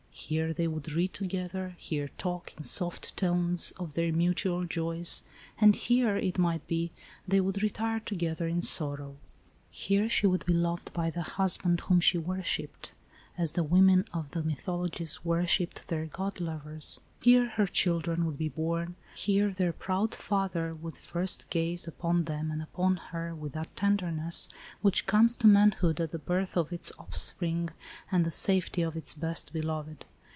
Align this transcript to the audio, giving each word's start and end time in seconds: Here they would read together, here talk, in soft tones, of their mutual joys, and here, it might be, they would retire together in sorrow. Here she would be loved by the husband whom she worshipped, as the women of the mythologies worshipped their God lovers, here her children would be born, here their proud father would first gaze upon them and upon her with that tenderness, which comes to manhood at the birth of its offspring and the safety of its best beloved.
Here 0.13 0.53
they 0.53 0.67
would 0.67 0.93
read 0.93 1.13
together, 1.13 1.75
here 1.77 2.07
talk, 2.17 2.53
in 2.55 2.63
soft 2.63 3.17
tones, 3.17 3.73
of 3.77 3.95
their 3.95 4.13
mutual 4.13 4.63
joys, 4.63 5.23
and 5.59 5.75
here, 5.75 6.15
it 6.15 6.37
might 6.37 6.65
be, 6.67 6.91
they 7.27 7.41
would 7.41 7.61
retire 7.61 7.99
together 7.99 8.47
in 8.47 8.61
sorrow. 8.61 9.17
Here 9.71 10.07
she 10.07 10.27
would 10.27 10.45
be 10.45 10.53
loved 10.53 10.93
by 10.93 11.09
the 11.09 11.23
husband 11.23 11.81
whom 11.81 11.99
she 11.99 12.17
worshipped, 12.17 12.93
as 13.37 13.53
the 13.53 13.63
women 13.63 14.05
of 14.13 14.31
the 14.31 14.43
mythologies 14.43 15.25
worshipped 15.25 15.87
their 15.87 16.05
God 16.05 16.39
lovers, 16.39 17.01
here 17.21 17.49
her 17.49 17.67
children 17.67 18.25
would 18.25 18.37
be 18.37 18.49
born, 18.49 18.95
here 19.15 19.51
their 19.51 19.73
proud 19.73 20.15
father 20.15 20.73
would 20.73 20.95
first 20.95 21.49
gaze 21.49 21.87
upon 21.89 22.23
them 22.23 22.51
and 22.51 22.61
upon 22.61 22.95
her 22.97 23.35
with 23.35 23.51
that 23.53 23.75
tenderness, 23.75 24.47
which 24.81 25.05
comes 25.05 25.35
to 25.37 25.45
manhood 25.47 25.99
at 25.99 26.11
the 26.11 26.17
birth 26.19 26.55
of 26.55 26.71
its 26.71 26.93
offspring 26.97 27.69
and 28.09 28.23
the 28.25 28.31
safety 28.31 28.81
of 28.81 28.95
its 28.95 29.13
best 29.13 29.51
beloved. 29.51 30.05